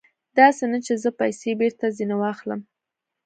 داسې 0.39 0.63
نه 0.71 0.79
چې 0.85 0.93
زه 1.03 1.09
پیسې 1.19 1.51
بېرته 1.61 1.85
ځنې 1.97 2.15
واخلم. 2.19 2.61